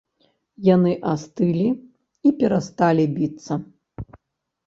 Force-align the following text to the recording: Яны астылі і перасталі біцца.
Яны 0.75 0.93
астылі 1.11 1.65
і 2.29 2.31
перасталі 2.39 3.05
біцца. 3.17 3.53